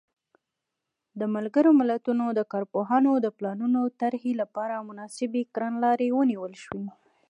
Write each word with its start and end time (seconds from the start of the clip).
د 1.19 1.21
ملګرو 1.35 1.71
ملتونو 1.81 2.25
د 2.33 2.41
کارپوهانو 2.51 3.11
د 3.25 3.27
پلانونو 3.37 3.81
طرحې 4.01 4.31
لپاره 4.41 4.85
مناسبې 4.89 5.41
کړنلارې 5.53 6.07
ونیول 6.17 6.53
شوې. 6.63 6.87